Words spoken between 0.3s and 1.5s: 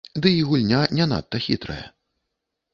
і гульня не надта